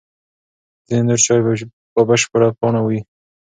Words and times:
ځینې 0.87 1.03
نور 1.07 1.19
چای 1.25 1.39
په 1.93 2.01
بشپړو 2.09 2.57
پاڼو 2.59 2.81
وي. 2.89 2.99